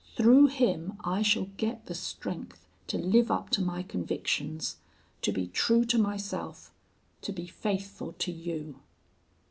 [0.15, 4.77] Through him I shall get the strength to live up to my convictions,
[5.21, 6.73] to be true to myself,
[7.21, 8.79] to be faithful to you.